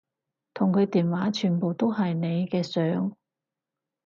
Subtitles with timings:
[0.55, 3.15] 同佢電話全部都係你嘅相